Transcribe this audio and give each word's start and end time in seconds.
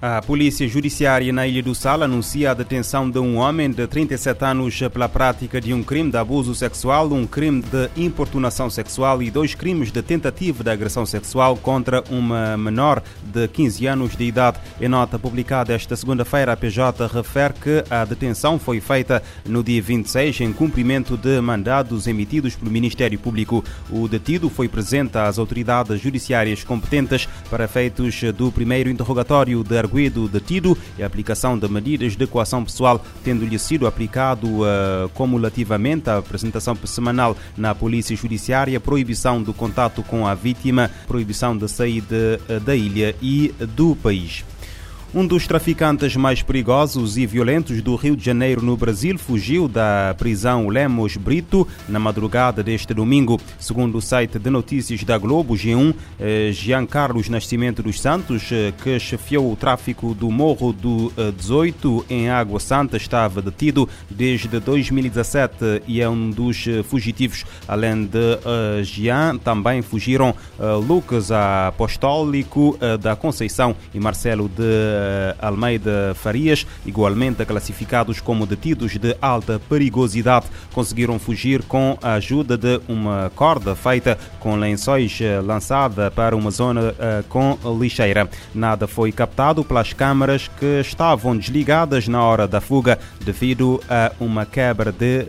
A 0.00 0.22
Polícia 0.22 0.68
Judiciária 0.68 1.32
na 1.32 1.44
Ilha 1.44 1.60
do 1.60 1.74
Sal 1.74 2.04
anuncia 2.04 2.52
a 2.52 2.54
detenção 2.54 3.10
de 3.10 3.18
um 3.18 3.36
homem 3.36 3.68
de 3.68 3.84
37 3.84 4.44
anos 4.44 4.78
pela 4.92 5.08
prática 5.08 5.60
de 5.60 5.74
um 5.74 5.82
crime 5.82 6.08
de 6.08 6.16
abuso 6.16 6.54
sexual, 6.54 7.12
um 7.12 7.26
crime 7.26 7.62
de 7.62 7.90
importunação 8.00 8.70
sexual 8.70 9.20
e 9.20 9.28
dois 9.28 9.56
crimes 9.56 9.90
de 9.90 10.00
tentativa 10.00 10.62
de 10.62 10.70
agressão 10.70 11.04
sexual 11.04 11.56
contra 11.56 12.04
uma 12.10 12.56
menor 12.56 13.02
de 13.24 13.48
15 13.48 13.86
anos 13.88 14.16
de 14.16 14.22
idade. 14.22 14.60
Em 14.80 14.86
nota 14.86 15.18
publicada 15.18 15.74
esta 15.74 15.96
segunda-feira, 15.96 16.52
a 16.52 16.56
PJ 16.56 17.04
refere 17.08 17.54
que 17.54 17.84
a 17.90 18.04
detenção 18.04 18.56
foi 18.56 18.80
feita 18.80 19.20
no 19.44 19.64
dia 19.64 19.82
26 19.82 20.42
em 20.42 20.52
cumprimento 20.52 21.16
de 21.16 21.40
mandados 21.40 22.06
emitidos 22.06 22.54
pelo 22.54 22.70
Ministério 22.70 23.18
Público. 23.18 23.64
O 23.90 24.06
detido 24.06 24.48
foi 24.48 24.68
presente 24.68 25.18
às 25.18 25.40
autoridades 25.40 26.00
judiciárias 26.00 26.62
competentes 26.62 27.28
para 27.50 27.64
efeitos 27.64 28.22
do 28.32 28.52
primeiro 28.52 28.88
interrogatório 28.88 29.64
de 29.64 29.87
arguido 29.88 30.28
detido 30.28 30.76
e 30.98 31.02
a 31.02 31.06
aplicação 31.06 31.58
de 31.58 31.66
medidas 31.68 32.14
de 32.14 32.26
coação 32.26 32.62
pessoal, 32.62 33.02
tendo-lhe 33.24 33.58
sido 33.58 33.86
aplicado 33.86 34.46
uh, 34.46 35.08
cumulativamente 35.14 36.10
a 36.10 36.18
apresentação 36.18 36.76
semanal 36.84 37.36
na 37.56 37.74
Polícia 37.74 38.14
Judiciária, 38.14 38.78
proibição 38.78 39.42
do 39.42 39.54
contato 39.54 40.02
com 40.02 40.26
a 40.26 40.34
vítima, 40.34 40.90
proibição 41.06 41.56
de 41.56 41.66
saída 41.68 42.38
uh, 42.48 42.60
da 42.60 42.76
ilha 42.76 43.16
e 43.22 43.52
do 43.74 43.96
país. 43.96 44.44
Um 45.14 45.26
dos 45.26 45.46
traficantes 45.46 46.14
mais 46.16 46.42
perigosos 46.42 47.16
e 47.16 47.24
violentos 47.24 47.80
do 47.80 47.96
Rio 47.96 48.14
de 48.14 48.22
Janeiro, 48.22 48.60
no 48.60 48.76
Brasil, 48.76 49.16
fugiu 49.16 49.66
da 49.66 50.14
prisão 50.18 50.68
Lemos 50.68 51.16
Brito 51.16 51.66
na 51.88 51.98
madrugada 51.98 52.62
deste 52.62 52.92
domingo. 52.92 53.40
Segundo 53.58 53.96
o 53.96 54.02
site 54.02 54.38
de 54.38 54.50
notícias 54.50 55.02
da 55.04 55.16
Globo 55.16 55.54
G1, 55.54 55.94
eh, 56.20 56.50
Jean 56.52 56.84
Carlos 56.84 57.30
Nascimento 57.30 57.82
dos 57.82 57.98
Santos, 57.98 58.52
eh, 58.52 58.70
que 58.84 59.00
chefiou 59.00 59.50
o 59.50 59.56
tráfico 59.56 60.12
do 60.12 60.30
Morro 60.30 60.74
do 60.74 61.10
18 61.38 62.04
eh, 62.10 62.14
em 62.14 62.28
Água 62.28 62.60
Santa, 62.60 62.98
estava 62.98 63.40
detido 63.40 63.88
desde 64.10 64.60
2017 64.60 65.84
e 65.86 66.02
é 66.02 66.08
um 66.08 66.28
dos 66.28 66.66
fugitivos. 66.84 67.46
Além 67.66 68.04
de 68.04 68.84
Jean, 68.84 69.38
também 69.38 69.80
fugiram 69.80 70.34
Lucas 70.86 71.30
Apostólico 71.30 72.78
da 73.00 73.16
Conceição 73.16 73.74
e 73.94 74.00
Marcelo 74.00 74.48
de 74.48 74.97
eh, 74.97 74.97
Almeida 75.38 76.14
Farias, 76.14 76.66
igualmente 76.86 77.44
classificados 77.44 78.20
como 78.20 78.46
detidos 78.46 78.96
de 78.96 79.16
alta 79.20 79.60
perigosidade, 79.68 80.46
conseguiram 80.72 81.18
fugir 81.18 81.62
com 81.62 81.98
a 82.02 82.14
ajuda 82.14 82.56
de 82.56 82.80
uma 82.88 83.30
corda 83.34 83.74
feita 83.74 84.18
com 84.40 84.56
lençóis 84.56 85.18
eh, 85.20 85.40
lançada 85.40 86.10
para 86.10 86.36
uma 86.36 86.50
zona 86.50 86.94
eh, 86.98 87.24
com 87.28 87.58
lixeira. 87.78 88.28
Nada 88.54 88.86
foi 88.86 89.12
captado 89.12 89.64
pelas 89.64 89.92
câmaras 89.92 90.48
que 90.58 90.80
estavam 90.80 91.36
desligadas 91.36 92.08
na 92.08 92.22
hora 92.22 92.46
da 92.46 92.60
fuga 92.60 92.98
devido 93.24 93.80
a 93.88 94.12
uma 94.20 94.46
quebra 94.46 94.92
de 94.92 95.26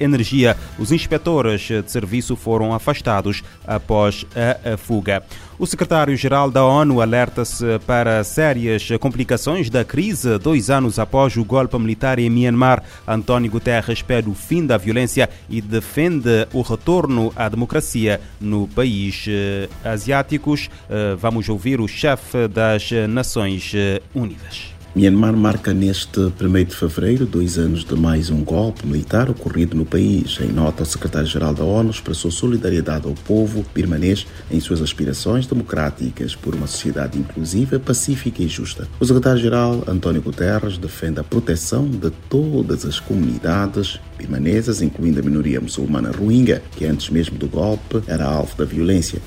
energia. 0.00 0.56
Os 0.78 0.92
inspetores 0.92 1.60
de 1.60 1.90
serviço 1.90 2.36
foram 2.36 2.74
afastados 2.74 3.42
após 3.66 4.24
a 4.64 4.76
fuga. 4.76 5.22
O 5.58 5.66
secretário-geral 5.66 6.52
da 6.52 6.64
ONU 6.64 7.00
alerta-se 7.00 7.80
para 7.84 8.22
sérias 8.22 8.88
complicações 8.98 9.70
da 9.70 9.84
crise 9.84 10.38
dois 10.38 10.70
anos 10.70 10.98
após 10.98 11.36
o 11.36 11.44
golpe 11.44 11.78
militar 11.78 12.18
em 12.18 12.28
Myanmar. 12.28 12.82
António 13.06 13.50
Guterres 13.50 14.02
pede 14.02 14.28
o 14.28 14.34
fim 14.34 14.66
da 14.66 14.76
violência 14.76 15.28
e 15.48 15.60
defende 15.60 16.46
o 16.52 16.62
retorno 16.62 17.32
à 17.36 17.48
democracia 17.48 18.20
no 18.40 18.68
país 18.68 19.26
eh, 19.28 19.68
asiáticos. 19.84 20.68
Eh, 20.88 21.16
vamos 21.18 21.48
ouvir 21.48 21.80
o 21.80 21.88
chefe 21.88 22.48
das 22.48 22.90
Nações 23.08 23.72
Unidas. 24.14 24.77
Myanmar 24.98 25.36
marca 25.36 25.72
neste 25.72 26.18
1 26.18 26.64
de 26.64 26.74
fevereiro 26.74 27.24
dois 27.24 27.56
anos 27.56 27.84
de 27.84 27.94
mais 27.94 28.30
um 28.30 28.42
golpe 28.42 28.84
militar 28.84 29.30
ocorrido 29.30 29.76
no 29.76 29.86
país. 29.86 30.40
Em 30.40 30.50
nota, 30.50 30.82
o 30.82 30.86
secretário-geral 30.86 31.54
da 31.54 31.62
ONU 31.62 31.90
expressou 31.90 32.32
solidariedade 32.32 33.06
ao 33.06 33.14
povo 33.14 33.64
birmanês 33.72 34.26
em 34.50 34.58
suas 34.58 34.82
aspirações 34.82 35.46
democráticas 35.46 36.34
por 36.34 36.52
uma 36.52 36.66
sociedade 36.66 37.16
inclusiva, 37.16 37.78
pacífica 37.78 38.42
e 38.42 38.48
justa. 38.48 38.88
O 38.98 39.06
secretário-geral, 39.06 39.84
António 39.86 40.20
Guterres, 40.20 40.76
defende 40.78 41.20
a 41.20 41.22
proteção 41.22 41.88
de 41.88 42.10
todas 42.28 42.84
as 42.84 42.98
comunidades 42.98 44.00
birmanesas, 44.18 44.82
incluindo 44.82 45.20
a 45.20 45.22
minoria 45.22 45.60
muçulmana 45.60 46.10
Rohingya, 46.10 46.60
que 46.76 46.84
antes 46.84 47.08
mesmo 47.08 47.38
do 47.38 47.46
golpe 47.46 48.02
era 48.08 48.24
alvo 48.24 48.56
da 48.56 48.64
violência. 48.64 49.22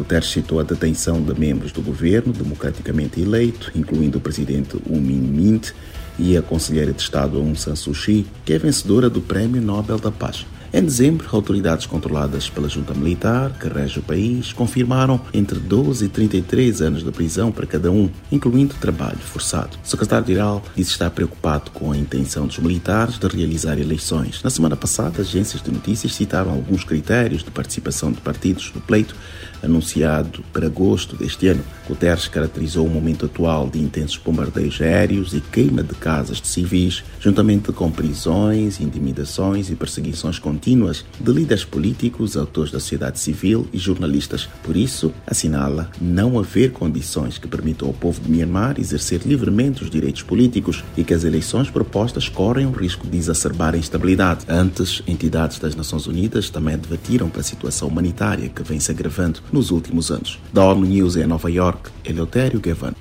Guterres 0.00 0.30
citou 0.30 0.58
a 0.58 0.62
detenção 0.62 1.20
de 1.20 1.38
membros 1.38 1.72
do 1.72 1.82
governo 1.82 2.32
democraticamente 2.32 3.20
eleito, 3.20 3.70
incluindo 3.74 4.16
o 4.16 4.20
presidente 4.20 4.78
U 4.86 4.96
Min 4.96 5.20
Mint 5.20 5.72
e 6.18 6.38
a 6.38 6.42
conselheira 6.42 6.90
de 6.90 7.02
Estado 7.02 7.36
Aung 7.36 7.54
San 7.54 7.76
Suu 7.76 7.92
Kyi, 7.92 8.26
que 8.42 8.54
é 8.54 8.58
vencedora 8.58 9.10
do 9.10 9.20
Prêmio 9.20 9.60
Nobel 9.60 9.98
da 9.98 10.10
Paz. 10.10 10.46
Em 10.72 10.84
dezembro, 10.84 11.26
autoridades 11.32 11.84
controladas 11.84 12.48
pela 12.48 12.68
junta 12.68 12.94
militar, 12.94 13.50
que 13.58 13.66
rege 13.66 13.98
o 13.98 14.02
país, 14.02 14.52
confirmaram 14.52 15.20
entre 15.34 15.58
12 15.58 16.04
e 16.04 16.08
33 16.08 16.80
anos 16.80 17.02
de 17.02 17.10
prisão 17.10 17.50
para 17.50 17.66
cada 17.66 17.90
um, 17.90 18.08
incluindo 18.30 18.76
trabalho 18.80 19.18
forçado. 19.18 19.76
O 19.84 19.88
secretário-geral 19.88 20.62
disse 20.76 20.92
estar 20.92 21.10
preocupado 21.10 21.72
com 21.72 21.90
a 21.90 21.96
intenção 21.96 22.46
dos 22.46 22.60
militares 22.60 23.18
de 23.18 23.26
realizar 23.26 23.80
eleições. 23.80 24.40
Na 24.44 24.50
semana 24.50 24.76
passada, 24.76 25.22
agências 25.22 25.60
de 25.60 25.72
notícias 25.72 26.14
citaram 26.14 26.52
alguns 26.52 26.84
critérios 26.84 27.42
de 27.42 27.50
participação 27.50 28.12
de 28.12 28.20
partidos 28.20 28.70
no 28.72 28.80
pleito 28.80 29.16
anunciado 29.62 30.42
para 30.52 30.66
agosto 30.66 31.16
deste 31.16 31.48
ano. 31.48 31.62
Guterres 31.86 32.28
caracterizou 32.28 32.86
o 32.86 32.90
momento 32.90 33.26
atual 33.26 33.68
de 33.68 33.80
intensos 33.80 34.16
bombardeios 34.16 34.80
aéreos 34.80 35.34
e 35.34 35.40
queima 35.40 35.82
de 35.82 35.94
casas 35.94 36.40
de 36.40 36.46
civis, 36.46 37.02
juntamente 37.20 37.72
com 37.72 37.90
prisões, 37.90 38.80
intimidações 38.80 39.70
e 39.70 39.74
perseguições 39.74 40.38
contínuas 40.60 41.06
de 41.18 41.32
líderes 41.32 41.64
políticos, 41.64 42.36
autores 42.36 42.70
da 42.70 42.78
sociedade 42.78 43.18
civil 43.18 43.66
e 43.72 43.78
jornalistas. 43.78 44.46
Por 44.62 44.76
isso, 44.76 45.10
assinala 45.26 45.90
não 45.98 46.38
haver 46.38 46.70
condições 46.72 47.38
que 47.38 47.48
permitam 47.48 47.88
ao 47.88 47.94
povo 47.94 48.20
de 48.20 48.30
Myanmar 48.30 48.78
exercer 48.78 49.22
livremente 49.24 49.82
os 49.82 49.88
direitos 49.88 50.22
políticos 50.22 50.84
e 50.98 51.02
que 51.02 51.14
as 51.14 51.24
eleições 51.24 51.70
propostas 51.70 52.28
correm 52.28 52.66
o 52.66 52.72
risco 52.72 53.06
de 53.06 53.16
exacerbar 53.16 53.74
a 53.74 53.78
instabilidade. 53.78 54.44
Antes, 54.48 55.02
entidades 55.06 55.58
das 55.58 55.74
Nações 55.74 56.06
Unidas 56.06 56.50
também 56.50 56.74
advertiram 56.74 57.30
para 57.30 57.40
a 57.40 57.44
situação 57.44 57.88
humanitária 57.88 58.50
que 58.50 58.62
vem 58.62 58.78
se 58.78 58.90
agravando 58.90 59.40
nos 59.50 59.70
últimos 59.70 60.10
anos. 60.10 60.38
Da 60.52 60.62
ONU 60.62 60.84
News 60.84 61.16
em 61.16 61.26
Nova 61.26 61.50
York, 61.50 61.90
Eleutério 62.04 62.60
Gavan. 62.60 62.92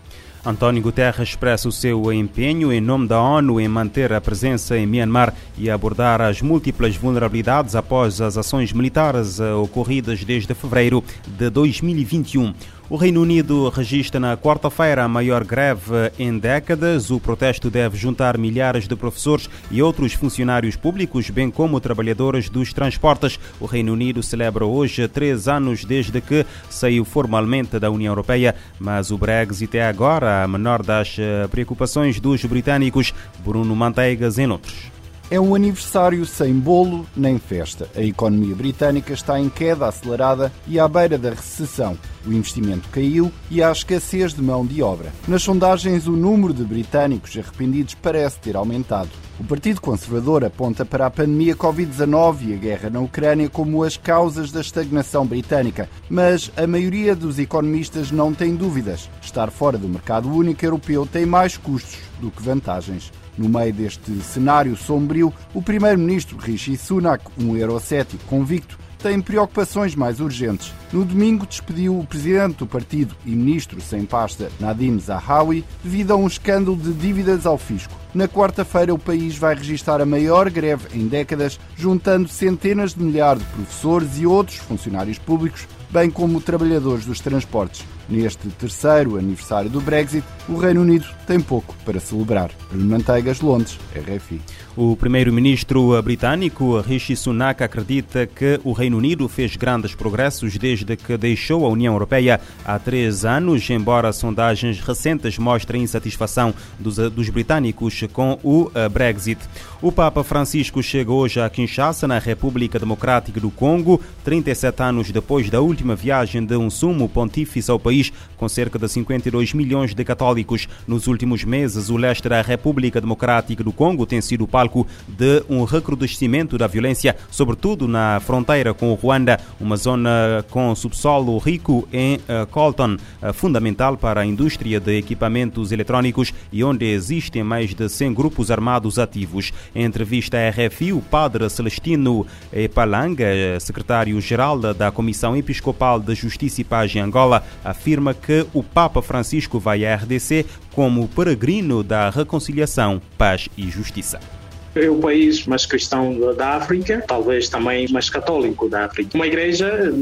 António 0.45 0.81
Guterres 0.81 1.29
expressa 1.29 1.67
o 1.67 1.71
seu 1.71 2.13
empenho 2.13 2.71
em 2.71 2.79
nome 2.79 3.07
da 3.07 3.21
ONU 3.21 3.59
em 3.59 3.67
manter 3.67 4.13
a 4.13 4.21
presença 4.21 4.77
em 4.77 4.85
Myanmar 4.85 5.33
e 5.57 5.69
abordar 5.69 6.21
as 6.21 6.41
múltiplas 6.41 6.95
vulnerabilidades 6.95 7.75
após 7.75 8.21
as 8.21 8.37
ações 8.37 8.71
militares 8.71 9.41
eh, 9.41 9.53
ocorridas 9.53 10.23
desde 10.23 10.53
fevereiro 10.53 11.03
de 11.27 11.49
2021. 11.49 12.53
O 12.91 12.95
Reino 12.95 13.21
Unido 13.21 13.69
registra 13.69 14.19
na 14.19 14.35
quarta-feira 14.35 15.03
a 15.03 15.07
maior 15.07 15.43
greve 15.43 16.11
em 16.17 16.35
décadas. 16.39 17.11
O 17.11 17.19
protesto 17.19 17.69
deve 17.69 17.95
juntar 17.95 18.35
milhares 18.35 18.87
de 18.87 18.95
professores 18.95 19.47
e 19.69 19.79
outros 19.79 20.13
funcionários 20.13 20.75
públicos, 20.75 21.29
bem 21.29 21.51
como 21.51 21.79
trabalhadores 21.79 22.49
dos 22.49 22.73
transportes. 22.73 23.39
O 23.59 23.67
Reino 23.67 23.93
Unido 23.93 24.23
celebra 24.23 24.65
hoje 24.65 25.07
três 25.07 25.47
anos 25.47 25.85
desde 25.85 26.19
que 26.19 26.43
saiu 26.67 27.05
formalmente 27.05 27.77
da 27.77 27.91
União 27.91 28.11
Europeia, 28.11 28.55
mas 28.79 29.11
o 29.11 29.19
Brexit 29.19 29.77
é 29.77 29.87
agora 29.87 30.43
a 30.43 30.47
menor 30.47 30.81
das 30.81 31.15
eh, 31.19 31.47
preocupações 31.47 32.19
dos 32.19 32.43
britânicos. 32.43 33.13
Bruno 33.45 33.75
Manteigas, 33.75 34.39
em 34.39 34.49
outros. 34.49 34.99
É 35.31 35.39
um 35.39 35.53
aniversário 35.53 36.25
sem 36.25 36.55
bolo 36.55 37.05
nem 37.15 37.37
festa. 37.37 37.87
A 37.95 38.01
economia 38.01 38.55
britânica 38.55 39.13
está 39.13 39.39
em 39.39 39.47
queda 39.47 39.87
acelerada 39.87 40.51
e 40.67 40.79
à 40.79 40.87
beira 40.87 41.19
da 41.19 41.29
recessão. 41.29 41.95
O 42.25 42.33
investimento 42.33 42.89
caiu 42.89 43.31
e 43.49 43.63
há 43.63 43.71
escassez 43.71 44.33
de 44.33 44.41
mão 44.41 44.65
de 44.65 44.83
obra. 44.83 45.11
Nas 45.27 45.43
sondagens, 45.43 46.07
o 46.07 46.11
número 46.11 46.53
de 46.53 46.63
britânicos 46.63 47.37
arrependidos 47.37 47.95
parece 47.95 48.39
ter 48.39 48.55
aumentado. 48.55 49.09
O 49.39 49.43
Partido 49.43 49.79
Conservador 49.79 50.43
aponta 50.43 50.83
para 50.83 51.05
a 51.05 51.09
pandemia 51.09 51.55
Covid-19 51.55 52.47
e 52.47 52.53
a 52.53 52.57
guerra 52.57 52.89
na 52.89 52.99
Ucrânia 52.99 53.49
como 53.49 53.83
as 53.83 53.95
causas 53.95 54.51
da 54.51 54.59
estagnação 54.59 55.25
britânica, 55.25 55.89
mas 56.09 56.51
a 56.57 56.67
maioria 56.67 57.15
dos 57.15 57.39
economistas 57.39 58.11
não 58.11 58.33
tem 58.33 58.55
dúvidas. 58.55 59.09
Estar 59.21 59.49
fora 59.49 59.77
do 59.77 59.87
mercado 59.87 60.29
único 60.29 60.65
europeu 60.65 61.05
tem 61.05 61.25
mais 61.25 61.55
custos 61.55 61.97
do 62.19 62.29
que 62.29 62.43
vantagens. 62.43 63.11
No 63.37 63.47
meio 63.47 63.71
deste 63.71 64.11
cenário 64.21 64.75
sombrio, 64.75 65.33
o 65.53 65.61
primeiro-ministro 65.61 66.37
Rishi 66.37 66.75
Sunak, 66.75 67.23
um 67.39 67.55
eurocético 67.55 68.25
convicto, 68.25 68.77
tem 69.01 69.21
preocupações 69.21 69.95
mais 69.95 70.19
urgentes. 70.19 70.73
No 70.91 71.05
domingo 71.05 71.47
despediu 71.47 71.97
o 71.97 72.05
presidente 72.05 72.57
do 72.57 72.67
partido 72.67 73.15
e 73.25 73.31
ministro 73.31 73.79
sem 73.79 74.05
pasta 74.05 74.51
Nadim 74.59 74.99
Zahawi 74.99 75.63
devido 75.83 76.11
a 76.11 76.15
um 76.15 76.27
escândalo 76.27 76.75
de 76.75 76.91
dívidas 76.93 77.45
ao 77.45 77.57
fisco. 77.57 77.93
Na 78.13 78.27
quarta-feira 78.27 78.93
o 78.93 78.99
país 78.99 79.37
vai 79.37 79.55
registrar 79.55 80.01
a 80.01 80.05
maior 80.05 80.49
greve 80.49 80.97
em 80.97 81.07
décadas, 81.07 81.59
juntando 81.77 82.27
centenas 82.27 82.93
de 82.93 83.03
milhares 83.03 83.41
de 83.41 83.49
professores 83.49 84.19
e 84.19 84.25
outros 84.25 84.57
funcionários 84.57 85.17
públicos, 85.17 85.67
bem 85.89 86.09
como 86.09 86.41
trabalhadores 86.41 87.05
dos 87.05 87.19
transportes. 87.19 87.85
Neste 88.07 88.47
terceiro 88.49 89.17
aniversário 89.17 89.69
do 89.69 89.79
Brexit, 89.79 90.25
o 90.47 90.57
Reino 90.57 90.81
Unido 90.81 91.05
tem 91.27 91.39
pouco 91.39 91.75
para 91.85 91.99
celebrar. 91.99 92.49
Manteigas, 92.71 93.39
Londres, 93.39 93.77
RFI. 93.95 94.41
O 94.75 94.95
primeiro-ministro 94.95 96.01
britânico 96.01 96.79
Rishi 96.79 97.15
Sunak 97.15 97.63
acredita 97.63 98.25
que 98.25 98.59
o 98.63 98.71
Reino 98.71 98.97
Unido 98.97 99.27
fez 99.27 99.55
grandes 99.55 99.93
progressos 99.93 100.57
desde 100.57 100.95
que 100.95 101.17
deixou 101.17 101.65
a 101.65 101.69
União 101.69 101.93
Europeia 101.93 102.39
há 102.65 102.79
três 102.79 103.25
anos, 103.25 103.69
embora 103.69 104.13
sondagens 104.13 104.79
recentes 104.79 105.37
mostrem 105.37 105.83
insatisfação 105.83 106.53
dos, 106.79 106.95
dos 106.95 107.29
britânicos 107.29 108.03
com 108.13 108.39
o 108.43 108.71
eh, 108.73 108.87
Brexit. 108.87 109.41
O 109.81 109.91
Papa 109.91 110.23
Francisco 110.23 110.81
chega 110.81 111.11
hoje 111.11 111.39
a 111.39 111.49
Kinshasa, 111.49 112.07
na 112.07 112.19
República 112.19 112.79
Democrática 112.79 113.39
do 113.39 113.51
Congo, 113.51 114.01
37 114.23 114.81
anos 114.81 115.11
depois 115.11 115.49
da 115.49 115.61
última 115.61 115.78
viagem 115.95 116.45
de 116.45 116.55
um 116.55 116.69
sumo 116.69 117.07
pontífice 117.07 117.71
ao 117.71 117.79
país, 117.79 118.11
com 118.37 118.47
cerca 118.47 118.77
de 118.77 118.87
52 118.87 119.53
milhões 119.53 119.93
de 119.93 120.03
católicos. 120.03 120.67
Nos 120.87 121.07
últimos 121.07 121.43
meses, 121.43 121.89
o 121.89 121.97
leste 121.97 122.27
da 122.27 122.41
República 122.41 123.01
Democrática 123.01 123.63
do 123.63 123.71
Congo 123.71 124.05
tem 124.05 124.21
sido 124.21 124.47
palco 124.47 124.85
de 125.07 125.43
um 125.49 125.63
recrudescimento 125.63 126.57
da 126.57 126.67
violência, 126.67 127.15
sobretudo 127.31 127.87
na 127.87 128.19
fronteira 128.19 128.73
com 128.73 128.91
o 128.91 128.95
Ruanda, 128.95 129.39
uma 129.59 129.77
zona 129.77 130.45
com 130.49 130.75
subsolo 130.75 131.37
rico 131.37 131.87
em 131.91 132.15
uh, 132.15 132.45
coltan, 132.51 132.97
uh, 133.21 133.33
fundamental 133.33 133.97
para 133.97 134.21
a 134.21 134.25
indústria 134.25 134.79
de 134.79 134.97
equipamentos 134.97 135.71
eletrónicos 135.71 136.33
e 136.51 136.63
onde 136.63 136.85
existem 136.85 137.43
mais 137.43 137.73
de 137.73 137.87
100 137.87 138.13
grupos 138.13 138.51
armados 138.51 138.99
ativos. 138.99 139.51
Em 139.73 139.83
entrevista 139.83 140.37
à 140.37 140.49
RFI, 140.49 140.93
o 140.93 141.01
padre 141.01 141.49
Celestino 141.49 142.25
Palanga, 142.73 143.25
secretário-geral 143.59 144.59
da 144.73 144.91
Comissão 144.91 145.35
Episcopal 145.35 145.68
de 146.03 146.15
Justiça 146.15 146.61
e 146.61 146.63
Paz 146.63 146.95
em 146.95 146.99
Angola, 146.99 147.43
afirma 147.63 148.13
que 148.13 148.45
o 148.53 148.63
Papa 148.63 149.01
Francisco 149.01 149.59
vai 149.59 149.85
à 149.85 149.95
RDC 149.95 150.45
como 150.73 151.07
peregrino 151.07 151.83
da 151.83 152.09
reconciliação, 152.09 153.01
paz 153.17 153.49
e 153.57 153.69
justiça 153.69 154.38
é 154.79 154.89
o 154.89 154.97
país 154.97 155.45
mais 155.45 155.65
cristão 155.65 156.33
da 156.35 156.55
África, 156.55 157.03
talvez 157.07 157.49
também 157.49 157.87
mais 157.89 158.09
católico 158.09 158.69
da 158.69 158.85
África. 158.85 159.11
Uma 159.15 159.27
igreja 159.27 159.93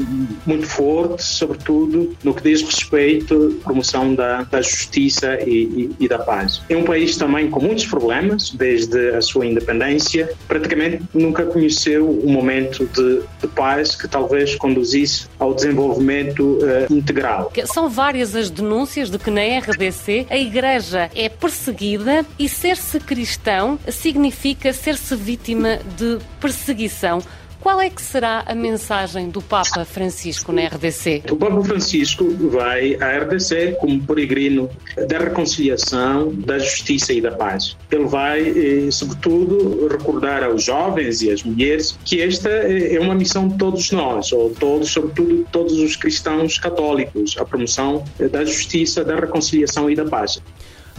muito 0.46 0.66
forte, 0.66 1.22
sobretudo 1.22 2.16
no 2.22 2.34
que 2.34 2.42
diz 2.42 2.62
respeito 2.62 3.58
à 3.60 3.64
promoção 3.64 4.14
da, 4.14 4.42
da 4.42 4.62
justiça 4.62 5.38
e, 5.46 5.64
e, 5.98 6.04
e, 6.04 6.08
da 6.08 6.18
paz. 6.18 6.62
É 6.68 6.76
um 6.76 6.84
país 6.84 7.16
também 7.16 7.50
com 7.50 7.60
muitos 7.60 7.86
problemas, 7.86 8.50
desde 8.50 9.10
a 9.10 9.20
sua 9.20 9.46
independência, 9.46 10.30
praticamente 10.46 11.02
nunca 11.14 11.44
conheceu 11.44 12.08
um 12.08 12.30
momento 12.30 12.86
de, 12.86 13.22
de 13.40 13.48
paz 13.48 13.96
que 13.96 14.08
talvez 14.08 14.54
conduzisse 14.56 15.26
ao 15.38 15.54
desenvolvimento 15.54 16.58
uh, 16.58 16.92
integral. 16.92 17.52
São 17.66 17.88
várias 17.88 18.34
as 18.34 18.50
denúncias 18.50 19.10
de 19.10 19.18
que 19.18 19.30
na 19.30 19.40
RDC 19.40 20.26
a 20.30 20.36
igreja 20.36 21.10
é 21.14 21.28
perseguida 21.28 22.24
e 22.38 22.48
ser-se 22.48 23.00
cristão 23.00 23.78
significa 23.88 24.67
ser-se 24.72 25.14
vítima 25.16 25.78
de 25.96 26.18
perseguição. 26.40 27.22
Qual 27.60 27.80
é 27.80 27.90
que 27.90 28.00
será 28.00 28.44
a 28.46 28.54
mensagem 28.54 29.30
do 29.30 29.42
Papa 29.42 29.84
Francisco 29.84 30.52
na 30.52 30.66
RDC? 30.66 31.24
O 31.28 31.36
Papa 31.36 31.60
Francisco 31.64 32.24
vai 32.50 32.94
à 32.94 33.18
RDC 33.18 33.76
como 33.80 34.00
peregrino 34.00 34.70
da 35.08 35.18
reconciliação, 35.18 36.32
da 36.32 36.58
justiça 36.58 37.12
e 37.12 37.20
da 37.20 37.32
paz. 37.32 37.76
Ele 37.90 38.04
vai, 38.04 38.40
eh, 38.48 38.90
sobretudo, 38.92 39.88
recordar 39.88 40.44
aos 40.44 40.64
jovens 40.64 41.20
e 41.20 41.32
às 41.32 41.42
mulheres 41.42 41.98
que 42.04 42.22
esta 42.22 42.48
eh, 42.48 42.94
é 42.94 43.00
uma 43.00 43.14
missão 43.14 43.48
de 43.48 43.58
todos 43.58 43.90
nós, 43.90 44.32
ou 44.32 44.50
todos, 44.50 44.90
sobretudo 44.90 45.44
todos 45.50 45.72
os 45.80 45.96
cristãos 45.96 46.58
católicos, 46.58 47.36
a 47.38 47.44
promoção 47.44 48.04
eh, 48.20 48.28
da 48.28 48.44
justiça, 48.44 49.04
da 49.04 49.16
reconciliação 49.16 49.90
e 49.90 49.96
da 49.96 50.04
paz. 50.04 50.40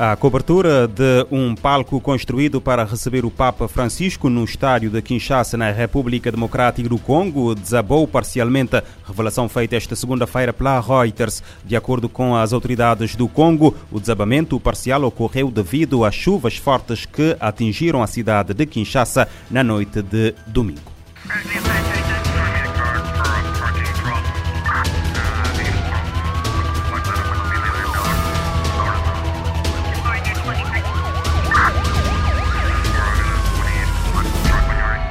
A 0.01 0.15
cobertura 0.15 0.87
de 0.87 1.27
um 1.29 1.53
palco 1.53 1.99
construído 1.99 2.61
para 2.61 2.85
receber 2.85 3.25
o 3.25 3.29
Papa 3.29 3.67
Francisco 3.67 4.29
no 4.29 4.45
estádio 4.45 4.89
de 4.89 5.01
Kinshasa, 5.01 5.57
na 5.57 5.71
República 5.71 6.31
Democrática 6.31 6.87
do 6.87 6.97
Congo, 6.97 7.53
desabou 7.53 8.07
parcialmente. 8.07 8.81
Revelação 9.05 9.49
feita 9.49 9.75
esta 9.75 9.97
segunda-feira 9.97 10.53
pela 10.53 10.79
Reuters. 10.79 11.43
De 11.65 11.75
acordo 11.75 12.07
com 12.07 12.33
as 12.33 12.53
autoridades 12.53 13.13
do 13.13 13.27
Congo, 13.27 13.75
o 13.91 13.99
desabamento 13.99 14.57
parcial 14.57 15.03
ocorreu 15.03 15.51
devido 15.51 16.05
às 16.05 16.15
chuvas 16.15 16.55
fortes 16.55 17.05
que 17.05 17.35
atingiram 17.37 18.01
a 18.01 18.07
cidade 18.07 18.53
de 18.53 18.65
Kinshasa 18.65 19.27
na 19.51 19.65
noite 19.65 20.01
de 20.01 20.33
domingo. 20.47 20.93